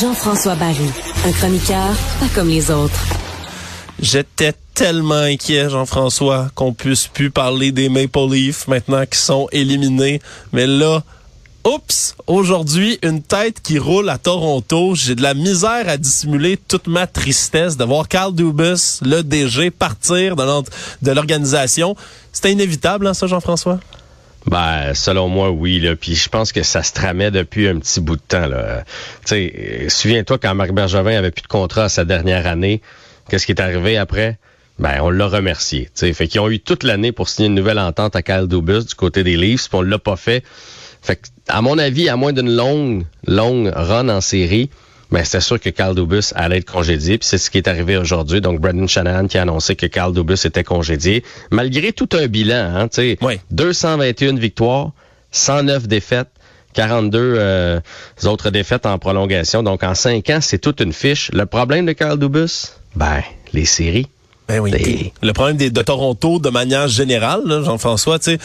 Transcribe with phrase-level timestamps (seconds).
[0.00, 0.90] Jean-François Barry,
[1.26, 3.04] un chroniqueur pas comme les autres.
[4.00, 10.22] J'étais tellement inquiet, Jean-François, qu'on puisse plus parler des Maple Leafs maintenant qu'ils sont éliminés.
[10.54, 11.02] Mais là,
[11.64, 14.94] oups, aujourd'hui, une tête qui roule à Toronto.
[14.94, 19.70] J'ai de la misère à dissimuler toute ma tristesse de voir Carl Dubus, le DG,
[19.70, 21.96] partir de l'organisation.
[22.32, 23.80] C'était inévitable, hein, ça, Jean-François?
[24.46, 25.80] Ben, selon moi, oui.
[25.80, 25.96] Là.
[25.96, 28.46] Puis je pense que ça se tramait depuis un petit bout de temps.
[28.46, 28.84] Là.
[29.24, 32.80] sais, souviens-toi quand Marc Bergevin avait plus de contrat sa dernière année,
[33.28, 34.38] qu'est-ce qui est arrivé après?
[34.78, 35.90] Ben, on l'a remercié.
[35.92, 38.84] sais, Fait qu'ils ont eu toute l'année pour signer une nouvelle entente à Kyle Dubus
[38.86, 40.42] du côté des Leafs, puis on l'a pas fait.
[41.02, 44.70] Fait que, à mon avis, à moins d'une longue, longue run en série,
[45.10, 47.96] mais c'était sûr que Carl Dubus allait être congédié, puis c'est ce qui est arrivé
[47.96, 48.40] aujourd'hui.
[48.40, 52.72] Donc, Brendan Shanahan qui a annoncé que Carl Dubus était congédié, malgré tout un bilan,
[52.74, 54.92] hein, tu sais, 221 victoires,
[55.32, 56.28] 109 défaites,
[56.74, 57.80] 42 euh,
[58.24, 59.62] autres défaites en prolongation.
[59.64, 61.30] Donc, en cinq ans, c'est toute une fiche.
[61.32, 64.06] Le problème de Carl Dubus, ben, les séries.
[64.50, 65.12] Ben oui.
[65.22, 68.38] Le problème des, de Toronto, de manière générale, Jean-François, tu sais,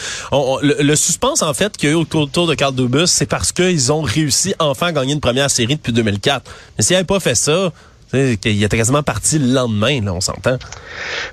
[0.62, 3.92] le, suspense en fait qu'il y a eu autour, de Carl Dubus, c'est parce qu'ils
[3.92, 6.44] ont réussi enfin à gagner une première série depuis 2004.
[6.78, 7.72] Mais s'ils n'avaient pas fait ça,
[8.16, 10.58] il était quasiment parti le lendemain, là, on s'entend.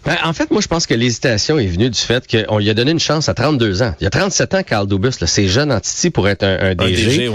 [0.04, 2.74] Ben, en fait, moi, je pense que l'hésitation est venue du fait qu'on lui a
[2.74, 3.94] donné une chance à 32 ans.
[4.00, 7.30] Il y a 37 ans, Carl Dubus, c'est jeune en Titi pour être un, DG.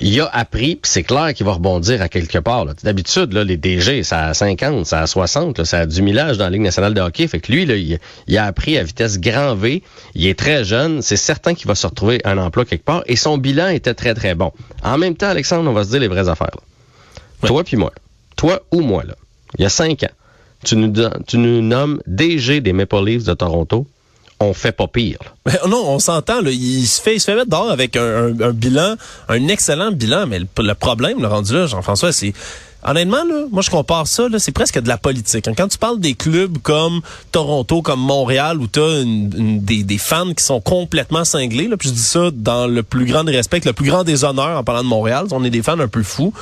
[0.00, 2.66] Il a appris, puis c'est clair qu'il va rebondir à quelque part.
[2.82, 6.50] D'habitude, les DG, ça a 50, ça a 60, ça a du millage dans la
[6.50, 7.26] Ligue nationale de hockey.
[7.26, 9.82] Fait que lui, là, il, a appris à vitesse grand V.
[10.14, 11.02] Il est très jeune.
[11.02, 13.02] C'est certain qu'il va se retrouver un emploi quelque part.
[13.06, 14.52] Et son bilan était très, très bon.
[14.82, 16.56] En même temps, Alexandre, on va se dire les vraies affaires.
[17.46, 17.92] Toi puis moi
[18.42, 19.14] toi ou moi, là,
[19.56, 20.10] il y a cinq ans,
[20.64, 23.86] tu nous, nommes DG des Maple Leafs de Toronto,
[24.40, 25.18] on fait pas pire.
[25.68, 26.40] non, on s'entend.
[26.46, 28.96] Il se fait, il se fait mettre dehors avec un, bilan,
[29.28, 30.26] un excellent bilan.
[30.26, 32.32] Mais le, problème, le rendu là, Jean-François, c'est
[32.84, 35.48] honnêtement là, moi je compare ça c'est presque de la politique.
[35.56, 37.00] Quand tu parles des clubs comme
[37.30, 42.02] Toronto, comme Montréal, où tu des, fans qui sont complètement cinglés, là, puis je dis
[42.02, 44.88] ça dans le plus grand des respects, le plus grand des honneurs en parlant de
[44.88, 45.26] Montréal.
[45.30, 46.34] On est des fans un peu fous.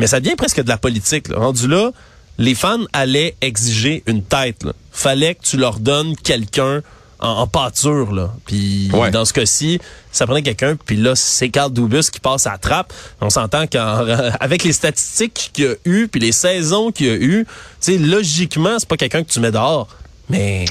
[0.00, 1.28] Mais ça devient presque de la politique.
[1.28, 1.38] Là.
[1.38, 1.90] Rendu là,
[2.38, 4.64] les fans allaient exiger une tête.
[4.64, 4.72] Là.
[4.90, 6.80] Fallait que tu leur donnes quelqu'un
[7.20, 8.12] en, pâture.
[8.12, 8.32] Là.
[8.46, 9.78] Puis dans ce cas-ci,
[10.10, 10.76] ça prenait quelqu'un.
[10.76, 12.92] Puis là, c'est Carl Dubus qui passe à la trappe.
[13.20, 17.14] On s'entend qu'avec les statistiques qu'il y a eu, puis les saisons qu'il y a
[17.14, 17.46] eu,
[17.88, 19.88] logiquement, c'est pas quelqu'un que tu mets dehors.
[20.28, 20.64] Mais...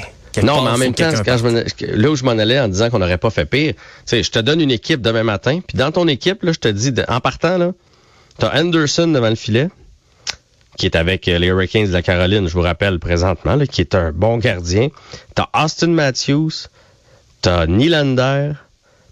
[0.44, 3.00] Non, mais en même temps, quand je là où je m'en allais en disant qu'on
[3.00, 3.74] n'aurait pas fait pire,
[4.10, 6.94] je te donne une équipe demain matin, puis dans ton équipe, là, je te dis,
[7.08, 7.72] en partant, là,
[8.40, 9.68] T'as Anderson devant le filet,
[10.78, 13.96] qui est avec euh, les Hurricanes de la Caroline, je vous rappelle présentement, qui est
[13.96, 14.88] un bon gardien.
[15.36, 16.68] T'as Austin Matthews,
[17.42, 18.54] t'as Nylander,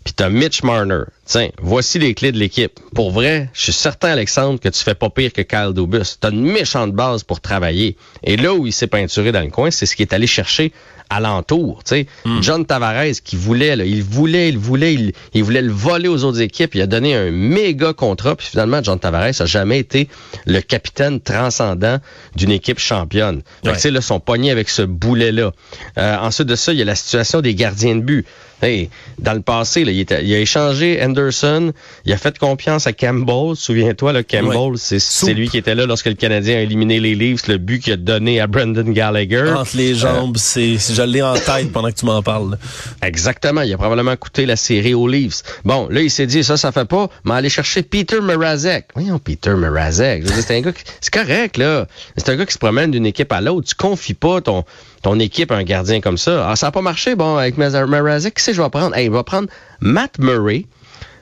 [0.06, 1.04] puis t'as Mitch Marner.
[1.28, 2.80] Tiens, voici les clés de l'équipe.
[2.96, 6.18] Pour vrai, je suis certain, Alexandre, que tu fais pas pire que Kyle Dubus.
[6.22, 7.98] T'as une méchante base pour travailler.
[8.24, 10.72] Et là où il s'est peinturé dans le coin, c'est ce qu'il est allé chercher
[11.10, 11.82] alentour.
[11.86, 12.42] Sais, hmm.
[12.42, 16.42] John Tavares qui voulait, là, il voulait, il voulait, il, voulait le voler aux autres
[16.42, 16.76] équipes.
[16.76, 18.36] Il a donné un méga contrat.
[18.36, 20.08] Puis finalement, John Tavares a jamais été
[20.46, 22.00] le capitaine transcendant
[22.36, 23.42] d'une équipe championne.
[23.64, 25.52] tu sais, là, son poignet avec ce boulet-là.
[25.98, 28.26] Euh, ensuite de ça, il y a la situation des gardiens de but.
[28.62, 28.90] Hey,
[29.20, 31.74] dans le passé, là, il, il, a échangé Anderson,
[32.06, 33.56] il a fait confiance à Campbell.
[33.56, 37.48] Souviens-toi, là, Campbell, c'est lui qui était là lorsque le Canadien a éliminé les Leafs,
[37.48, 39.54] le but qu'il a donné à Brendan Gallagher.
[39.56, 42.58] Entre les jambes, c'est je l'ai en tête pendant que tu m'en parles.
[43.02, 43.62] Exactement.
[43.62, 45.44] Il a probablement coûté la série aux Leafs.
[45.66, 48.88] Bon, là, il s'est dit, ça, ça fait pas, mais aller chercher Peter Mrazek.
[48.94, 50.28] Voyons, Peter Mrazek.
[50.28, 51.88] C'est un gars c'est correct, là.
[52.16, 53.68] C'est un gars qui se promène d'une équipe à l'autre.
[53.68, 54.64] Tu confies pas ton,
[55.02, 56.50] ton équipe à un gardien comme ça.
[56.50, 58.36] Ah, ça n'a pas marché, bon, avec Mrazek.
[58.36, 58.96] Qui c'est je vais prendre?
[58.98, 59.48] il va prendre
[59.80, 60.66] Matt Murray.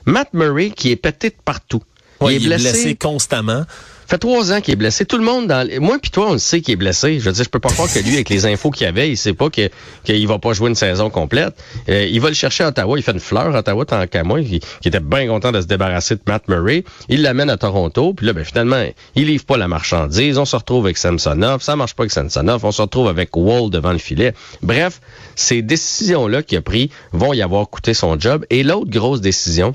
[0.06, 1.82] Matt Murray qui est pété de partout.
[2.22, 3.64] il, est blessé constamment
[4.06, 5.04] fait trois ans qu'il est blessé.
[5.04, 7.18] Tout le monde dans moi puis toi on le sait qu'il est blessé.
[7.18, 9.16] Je veux dire, je peux pas croire que lui avec les infos qu'il avait, il
[9.16, 9.70] sait pas qu'il
[10.08, 11.54] ne va pas jouer une saison complète.
[11.88, 12.98] Euh, il va le chercher à Ottawa.
[12.98, 15.66] Il fait une fleur à Ottawa tant qu'à moi, qui, était bien content de se
[15.66, 16.84] débarrasser de Matt Murray.
[17.08, 18.14] Il l'amène à Toronto.
[18.14, 18.82] Puis là, ben finalement,
[19.16, 20.38] il livre pas la marchandise.
[20.38, 21.62] On se retrouve avec Samsonov.
[21.62, 22.64] Ça marche pas avec Samsonov.
[22.64, 24.34] On se retrouve avec Wall devant le filet.
[24.62, 25.00] Bref,
[25.34, 28.46] ces décisions là qu'il a pris vont y avoir coûté son job.
[28.50, 29.74] Et l'autre grosse décision,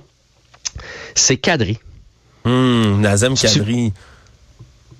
[1.15, 1.79] c'est Kadri.
[2.45, 3.93] Hum, Nazem Kadri.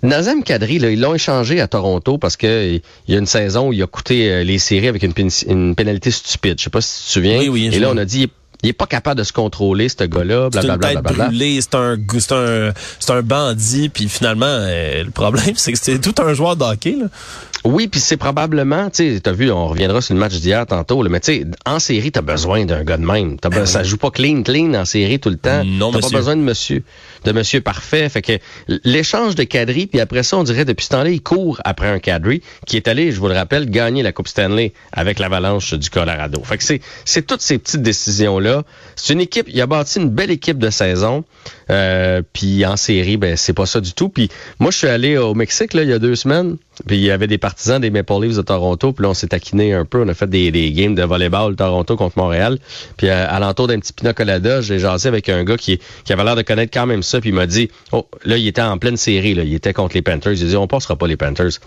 [0.04, 2.74] Nazem Kadri, là, ils l'ont échangé à Toronto parce que
[3.08, 5.14] il y a une saison où il a coûté euh, les séries avec une,
[5.76, 6.56] pénalité stupide.
[6.58, 7.40] Je sais pas si tu te souviens.
[7.40, 8.30] Oui, oui, Et là, on a dit,
[8.64, 11.30] Il est pas capable de se contrôler, ce gars-là, blablabla.
[11.62, 16.00] C'est un, c'est un, c'est un bandit, puis finalement, euh, le problème, c'est que c'est
[16.00, 17.08] tout un joueur de hockey, là.
[17.64, 21.04] Oui, puis c'est probablement, tu sais, t'as vu, on reviendra sur le match d'hier tantôt,
[21.08, 23.38] mais tu sais, en série, t'as besoin d'un gars de même.
[23.44, 25.64] As ben ça joue pas clean, clean en série tout le temps.
[25.64, 26.84] Non, T'as pas besoin de monsieur,
[27.24, 28.10] de monsieur parfait.
[28.10, 28.40] Fait que
[28.84, 32.00] l'échange de quadris, puis après ça, on dirait depuis ce temps-là, il court après un
[32.00, 35.90] quadri qui est allé, je vous le rappelle, gagner la Coupe Stanley avec l'Avalanche du
[35.92, 36.42] Colorado.
[36.44, 38.51] Fait que c'est, c'est toutes ces petites décisions-là.
[38.96, 41.24] C'est une équipe, il a bâti une belle équipe de saison.
[41.70, 44.10] Euh, puis en série, ben c'est pas ça du tout.
[44.10, 46.58] Puis moi, je suis allé au Mexique là, il y a deux semaines.
[46.88, 48.94] Puis il y avait des partisans des Maple Leafs de Toronto.
[48.94, 50.04] Puis là, on s'est taquiné un peu.
[50.04, 52.58] On a fait des, des games de volleyball Toronto contre Montréal.
[52.98, 56.14] Puis euh, à l'entour d'un petit pina colada, j'ai jasé avec un gars qui, qui
[56.14, 57.20] avait l'air de connaître quand même ça.
[57.20, 59.34] Puis il m'a dit, oh, là, il était en pleine série.
[59.34, 59.44] Là.
[59.44, 60.34] Il était contre les Panthers.
[60.34, 61.60] Il a dit, on passera pas les Panthers.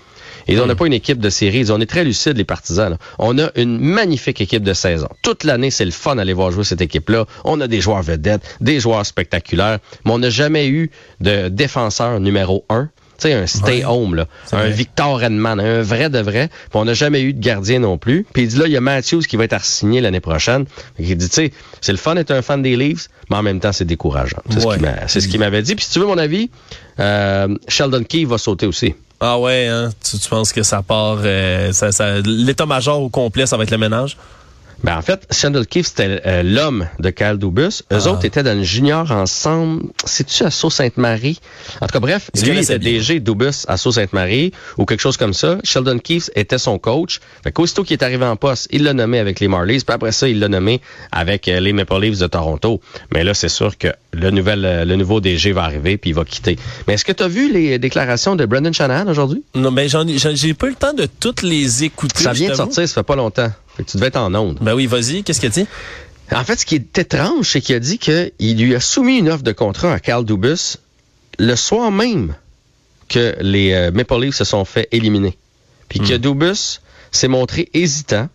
[0.47, 1.71] Et on n'a pas une équipe de série.
[1.71, 2.97] On est très lucide, les partisans.
[3.19, 5.09] On a une magnifique équipe de saison.
[5.23, 7.27] Toute l'année, c'est le fun d'aller voir jouer cette équipe-là.
[7.45, 10.91] On a des joueurs vedettes, des joueurs spectaculaires, mais on n'a jamais eu
[11.21, 12.91] de défenseur numéro un.
[13.19, 14.27] Tu sais, un stay home, là.
[14.53, 16.49] un Victor Redman, un vrai de vrai.
[16.49, 18.27] Puis on n'a jamais eu de gardien non plus.
[18.33, 20.67] Puis il dit là, il y a Matthews qui va être signé l'année prochaine.
[20.99, 23.61] Il dit, tu sais, c'est le fun d'être un fan des Leafs, mais en même
[23.61, 24.43] temps, c'est décourageant.
[24.49, 25.75] C'est ce qu'il m'avait dit.
[25.75, 26.51] Puis si tu veux mon avis,
[27.01, 28.95] euh, Sheldon Key va sauter aussi.
[29.21, 29.91] Ah ouais, hein?
[30.03, 33.79] tu, penses que ça part, euh, ça, ça, l'état-major au complet, ça va être le
[33.79, 34.17] ménage?
[34.83, 37.83] Ben en fait, Sandal Keefe, c'était euh, l'homme de Kyle Dubus.
[37.93, 38.09] Eux ah.
[38.09, 39.85] autres étaient dans le junior ensemble.
[40.05, 41.41] C'est-tu à Sault-Sainte-Marie?
[41.81, 45.59] En tout cas, bref, lui était DG Dubus à Sault-Sainte-Marie ou quelque chose comme ça.
[45.65, 47.21] Sheldon Keefe était son coach.
[47.43, 49.83] Fait qu'aussitôt qu'il est arrivé en poste, il l'a nommé avec les Marlies.
[49.85, 50.81] Puis après ça, il l'a nommé
[51.13, 52.81] avec euh, les Maple Leafs de Toronto.
[53.13, 56.15] Mais là, c'est sûr que le nouvel, euh, le nouveau DG va arriver puis il
[56.15, 56.59] va quitter.
[56.87, 59.43] Mais est-ce que tu as vu les déclarations de Brendan Shanahan aujourd'hui?
[59.55, 62.23] Non, mais j'en j'ai pas eu le temps de toutes les écouter.
[62.23, 64.59] Ça vient de sortir, ça fait pas longtemps tu devais être en onde.
[64.61, 65.23] Ben oui, vas-y.
[65.23, 65.67] Qu'est-ce qu'il a dit?
[66.33, 69.29] En fait, ce qui est étrange, c'est qu'il a dit qu'il lui a soumis une
[69.29, 70.79] offre de contrat à Carl Dubus
[71.39, 72.35] le soir même
[73.09, 75.37] que les euh, Maple Leafs se sont fait éliminer.
[75.89, 76.19] Puis que hmm.
[76.19, 76.81] Dubus
[77.11, 78.29] s'est montré hésitant.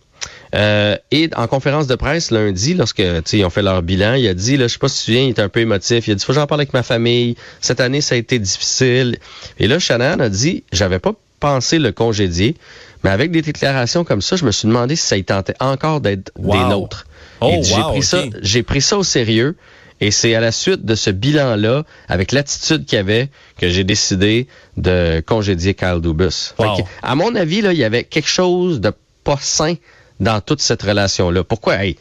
[0.54, 3.02] Euh, et en conférence de presse lundi, lorsque
[3.32, 5.04] ils ont fait leur bilan, il a dit, là, je sais pas si tu te
[5.06, 6.06] souviens, il était un peu émotif.
[6.06, 7.36] Il a dit, faut que j'en parle avec ma famille.
[7.60, 9.18] Cette année, ça a été difficile.
[9.58, 12.56] Et là, Shannon a dit, j'avais pas pensé le congédier.
[13.04, 16.00] Mais avec des déclarations comme ça, je me suis demandé si ça y tentait encore
[16.00, 17.06] d'être des nôtres.
[17.40, 19.56] Oh, j'ai pris ça, j'ai pris ça au sérieux.
[20.02, 23.84] Et c'est à la suite de ce bilan-là, avec l'attitude qu'il y avait, que j'ai
[23.84, 24.48] décidé
[24.78, 26.54] de congédier Kyle Dubus.
[27.02, 28.92] à mon avis, là, il y avait quelque chose de
[29.24, 29.74] pas sain
[30.18, 31.44] dans toute cette relation-là.
[31.44, 31.84] Pourquoi?
[31.84, 31.96] Hey,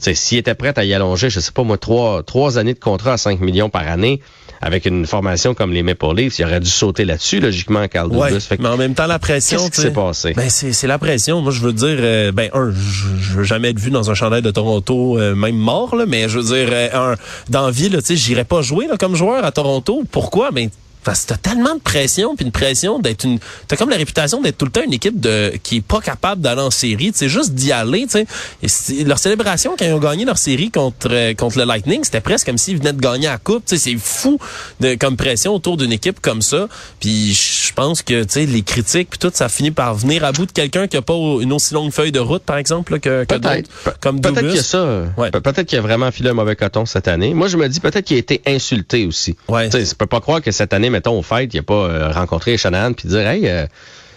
[0.00, 3.14] s'il était prêt à y allonger, je sais pas moi, trois, trois années de contrat
[3.14, 4.20] à 5 millions par année,
[4.60, 8.30] avec une formation comme les Maple Leafs, il aurait dû sauter là-dessus, logiquement, Carl ouais,
[8.58, 9.58] mais en même temps, la pression...
[9.58, 10.32] Qu'est-ce qui s'est passé?
[10.34, 11.40] Ben, c'est la pression.
[11.40, 14.42] Moi, je veux dire, euh, ben, un, je, veux jamais être vu dans un chandail
[14.42, 17.16] de Toronto, euh, même mort, là, mais je veux dire, euh, un,
[17.48, 20.02] dans vie, tu sais, j'irais pas jouer là, comme joueur à Toronto.
[20.10, 20.50] Pourquoi?
[20.50, 20.68] Ben,
[21.08, 23.38] parce que t'as tellement de pression, puis une pression d'être une...
[23.66, 26.42] T'as comme la réputation d'être tout le temps une équipe de qui est pas capable
[26.42, 27.12] d'aller en série.
[27.14, 28.26] C'est juste d'y aller, tu
[28.60, 29.04] sais.
[29.04, 32.44] Leur célébration, quand ils ont gagné leur série contre euh, contre le Lightning, c'était presque
[32.44, 33.62] comme s'ils venaient de gagner la coupe.
[33.64, 34.38] C'est fou
[34.80, 36.68] de, comme pression autour d'une équipe comme ça.
[37.00, 40.32] Puis je pense que tu sais les critiques puis tout, ça finit par venir à
[40.32, 43.24] bout de quelqu'un qui a pas une aussi longue feuille de route, par exemple, que,
[43.24, 43.70] que d'autres.
[44.02, 45.04] Comme Peut-être qu'il y a ça.
[45.16, 47.32] Peut-être qu'il a vraiment filé un mauvais coton cette année.
[47.32, 49.36] Moi, je me dis peut-être qu'il a été insulté aussi.
[49.48, 49.70] Ouais.
[49.70, 52.10] Tu sais, peux pas croire que cette année mettons, au fait, il a pas euh,
[52.10, 53.66] rencontré Shannon puis dire, hey, euh,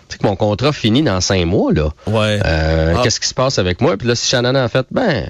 [0.09, 1.91] tu sais que mon contrat finit dans cinq mois, là.
[2.07, 2.39] Ouais.
[2.43, 3.01] Euh, ah.
[3.03, 3.97] Qu'est-ce qui se passe avec moi?
[3.97, 5.29] Puis là, si Shannon a fait, ben,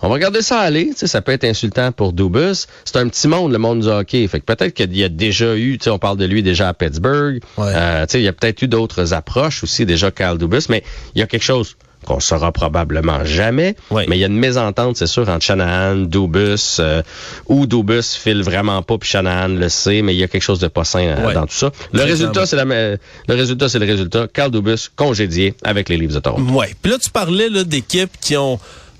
[0.00, 0.92] on va regarder ça aller.
[0.96, 2.66] sais, ça peut être insultant pour Dubus.
[2.84, 4.26] C'est un petit monde, le monde du hockey.
[4.28, 7.40] Fait que peut-être qu'il y a déjà eu, on parle de lui déjà à Pittsburgh.
[7.58, 7.72] Ouais.
[7.74, 10.82] Euh, il y a peut-être eu d'autres approches aussi déjà Carl Dubus, mais
[11.14, 11.76] il y a quelque chose
[12.08, 13.76] qu'on saura probablement jamais.
[13.90, 17.02] Mais il y a une mésentente, c'est sûr, entre Shanahan, Dubus, euh,
[17.46, 20.58] ou Dubus file vraiment pas, puis Shanahan le sait, mais il y a quelque chose
[20.58, 21.70] de pas sain euh, dans tout ça.
[21.92, 22.98] Le résultat, c'est la, le
[23.28, 24.26] résultat, c'est le résultat.
[24.32, 26.50] Carl Dubus congédié avec les Leafs de Toronto.
[26.50, 26.74] Ouais.
[26.80, 28.58] Puis là, tu parlais d'équipes qui ont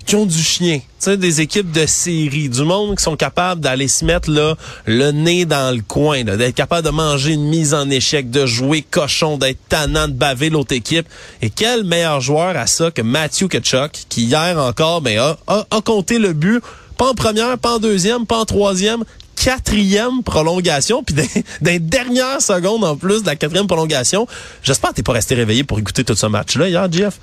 [0.09, 0.81] qui ont du chien.
[1.05, 4.55] Des équipes de série, du monde qui sont capables d'aller se mettre là,
[4.87, 8.81] le nez dans le coin, d'être capable de manger une mise en échec, de jouer
[8.81, 11.07] cochon, d'être tannant, de baver l'autre équipe.
[11.43, 15.81] Et quel meilleur joueur à ça que Matthew Ketchuk, qui hier encore ben, a, a,
[15.81, 16.59] compté le but,
[16.97, 19.03] pas en première, pas en deuxième, pas en troisième,
[19.43, 21.15] quatrième prolongation, puis
[21.61, 24.27] des, dernières secondes en plus de la quatrième prolongation.
[24.63, 27.19] J'espère que t'es pas resté réveillé pour écouter tout ce match-là hier, Jeff.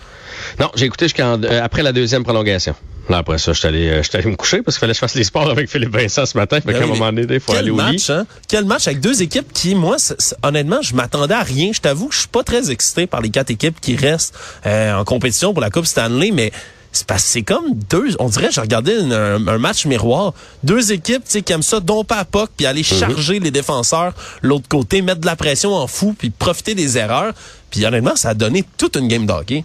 [0.59, 2.75] Non, j'ai écouté jusqu'à euh, après la deuxième prolongation.
[3.09, 5.01] Là, après ça, je suis allé, euh, allé, me coucher parce qu'il fallait que je
[5.01, 6.57] fasse les sports avec Philippe Vincent ce matin.
[6.57, 8.27] Fait ben qu'à un moment donné, il faut aller au match, Hein?
[8.49, 9.97] Quel match avec deux équipes qui, moi,
[10.43, 11.71] honnêtement, je m'attendais à rien.
[11.73, 14.35] Je t'avoue que je suis pas très excité par les quatre équipes qui restent
[14.67, 16.51] euh, en compétition pour la Coupe Stanley, mais
[16.97, 21.33] c'est parce c'est comme deux, on dirait, j'ai regardé un, match miroir, deux équipes, tu
[21.33, 22.99] sais, qui aiment ça, dont pas à POC, puis aller mhm.
[22.99, 24.13] charger les défenseurs
[24.43, 27.33] l'autre côté, mettre de la pression en fou, puis profiter des erreurs.
[27.71, 29.65] Puis honnêtement, ça a donné toute une game d'hockey.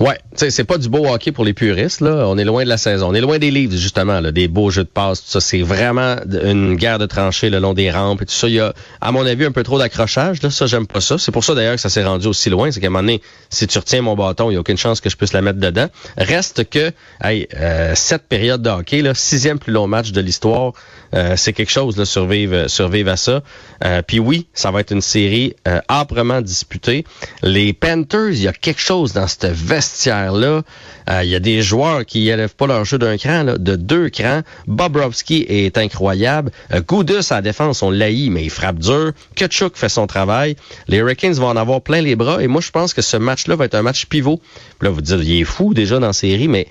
[0.00, 2.24] Ouais, c'est pas du beau hockey pour les puristes là.
[2.26, 4.70] On est loin de la saison, on est loin des livres justement, là, des beaux
[4.70, 5.22] jeux de passe.
[5.22, 8.48] Tout ça, c'est vraiment une guerre de tranchées le long des rampes et tout ça.
[8.48, 10.42] Il y a, à mon avis, un peu trop d'accrochage.
[10.42, 11.18] Là, ça, j'aime pas ça.
[11.18, 12.70] C'est pour ça d'ailleurs que ça s'est rendu aussi loin.
[12.70, 15.00] C'est qu'à un moment donné, si tu retiens mon bâton, il y a aucune chance
[15.00, 15.88] que je puisse la mettre dedans.
[16.16, 20.72] Reste que, hey, euh, sept périodes de hockey, là, sixième plus long match de l'histoire,
[21.14, 23.42] euh, c'est quelque chose de survivre, survivre à ça.
[23.84, 27.04] Euh, Puis oui, ça va être une série euh, âprement disputée.
[27.42, 30.62] Les Panthers, il y a quelque chose dans cette vestiaire-là.
[31.08, 33.76] Euh, il y a des joueurs qui élèvent pas leur jeu d'un cran, là, de
[33.76, 34.42] deux crans.
[34.66, 36.52] Bobrovski est incroyable.
[36.72, 39.12] Euh, Goudus à la défense, on l'haït, mais il frappe dur.
[39.34, 40.56] Kachuk fait son travail.
[40.88, 42.42] Les Hurricanes vont en avoir plein les bras.
[42.42, 44.40] Et moi, je pense que ce match-là va être un match pivot.
[44.80, 46.68] Là, vous dites, il est fou déjà dans la série, mais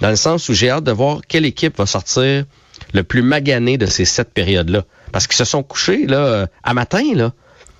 [0.00, 2.44] dans le sens où j'ai hâte de voir quelle équipe va sortir
[2.92, 4.84] le plus magané de ces sept périodes-là.
[5.12, 7.32] Parce qu'ils se sont couchés là à matin, là.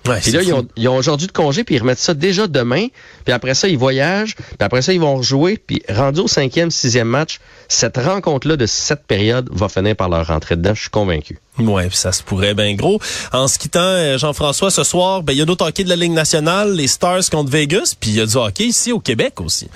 [0.07, 2.47] Ouais, puis là, ils ont, ils ont, aujourd'hui de congé, puis ils remettent ça déjà
[2.47, 2.87] demain.
[3.25, 4.35] Puis après ça, ils voyagent.
[4.35, 5.57] Puis après ça, ils vont rejouer.
[5.57, 10.27] Puis rendu au cinquième, sixième match, cette rencontre-là de cette période va finir par leur
[10.27, 10.73] rentrer dedans.
[10.73, 11.37] Je suis convaincu.
[11.59, 12.99] Ouais, ça se pourrait bien gros.
[13.33, 15.97] En se quittant, euh, Jean-François, ce soir, ben il y a d'autres hockey de la
[15.97, 19.41] Ligue nationale, les Stars contre Vegas, puis il y a du hockey ici au Québec
[19.41, 19.67] aussi.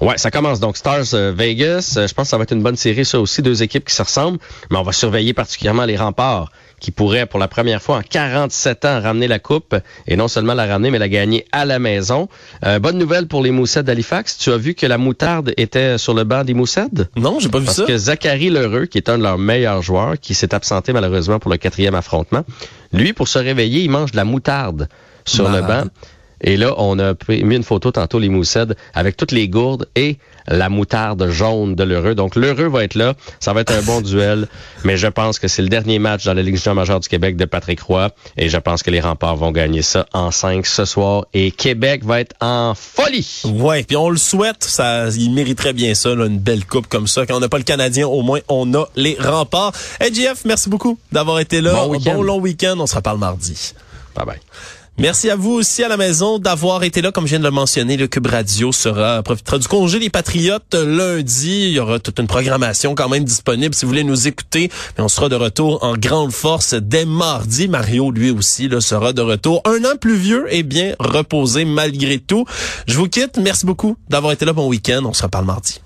[0.00, 1.94] Ouais, ça commence donc Stars euh, Vegas.
[1.96, 3.94] Euh, je pense que ça va être une bonne série, ça aussi, deux équipes qui
[3.94, 4.38] se ressemblent,
[4.70, 6.50] mais on va surveiller particulièrement les remparts
[6.80, 9.74] qui pourraient pour la première fois en 47 ans ramener la coupe
[10.06, 12.28] et non seulement la ramener mais la gagner à la maison.
[12.64, 14.36] Euh, bonne nouvelle pour les Moussets d'Halifax.
[14.36, 17.08] Tu as vu que la moutarde était sur le banc des Moussets?
[17.16, 17.74] Non, j'ai pas vu ça.
[17.76, 21.38] Parce que Zachary Lheureux, qui est un de leurs meilleurs joueurs, qui s'est absenté malheureusement
[21.38, 22.44] pour le quatrième affrontement,
[22.92, 24.88] lui, pour se réveiller, il mange de la moutarde
[25.24, 25.84] sur le banc.
[26.40, 30.18] Et là, on a mis une photo tantôt, les Moussed, avec toutes les gourdes et
[30.48, 32.14] la moutarde jaune de l'Heureux.
[32.14, 33.14] Donc, l'Heureux va être là.
[33.40, 34.48] Ça va être un bon duel.
[34.84, 37.44] Mais je pense que c'est le dernier match dans la Ligue majeure du Québec de
[37.44, 38.10] Patrick Roy.
[38.36, 41.26] Et je pense que les remparts vont gagner ça en 5 ce soir.
[41.34, 43.42] Et Québec va être en folie.
[43.44, 44.64] Ouais, puis on le souhaite.
[44.64, 47.26] Ça, il mériterait bien ça, une belle coupe comme ça.
[47.26, 49.72] Quand on n'a pas le Canadien, au moins, on a les remparts.
[50.00, 51.72] Hey, JF, merci beaucoup d'avoir été là.
[51.72, 52.76] Bon, bon long week-end.
[52.78, 53.72] On se reparle mardi.
[54.14, 54.40] Bye bye.
[54.98, 57.12] Merci à vous aussi à la maison d'avoir été là.
[57.12, 60.74] Comme je viens de le mentionner, le Cube Radio sera profitera du congé des Patriotes
[60.74, 61.66] lundi.
[61.66, 64.70] Il y aura toute une programmation quand même disponible si vous voulez nous écouter.
[64.96, 67.68] Mais on sera de retour en grande force dès mardi.
[67.68, 69.60] Mario, lui aussi, là, sera de retour.
[69.66, 72.46] Un an plus vieux et bien reposé malgré tout.
[72.86, 73.36] Je vous quitte.
[73.36, 74.54] Merci beaucoup d'avoir été là.
[74.54, 75.02] Bon week-end.
[75.04, 75.80] On se reparle mardi.